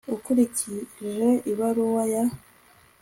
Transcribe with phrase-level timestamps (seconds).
[0.15, 2.35] Ukurikije ibaruwa yawe